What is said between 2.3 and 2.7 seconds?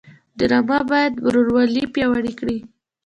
کړي